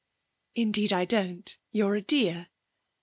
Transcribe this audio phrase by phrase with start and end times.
[0.55, 2.47] 'Indeed I don't; you're a dear.'